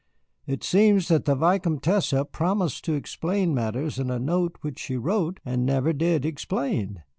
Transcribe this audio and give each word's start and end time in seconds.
It 0.47 0.63
seems 0.63 1.09
that 1.09 1.25
the 1.25 1.35
Vicomtesse 1.35 2.11
promised 2.31 2.83
to 2.85 2.95
explain 2.95 3.53
matters 3.53 3.99
in 3.99 4.09
a 4.09 4.17
note 4.17 4.57
which 4.61 4.79
she 4.79 4.97
wrote, 4.97 5.39
and 5.45 5.63
never 5.63 5.93
did 5.93 6.25
explain. 6.25 7.03